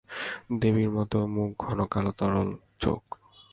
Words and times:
দেবীর 0.61 0.89
মতো 0.97 1.17
মুখ 1.35 1.51
ঘন 1.63 1.79
কালো 1.91 2.11
তরল 2.19 2.49
চোখ। 2.79 3.03